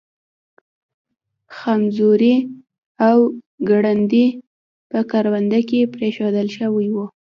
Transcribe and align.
خمزوري 1.55 2.35
او 3.07 3.17
گنډري 3.69 4.25
په 4.89 4.99
کرونده 5.11 5.59
کې 5.69 5.91
پرېښودل 5.95 6.47
ښه 6.55 6.67
وي. 6.75 6.87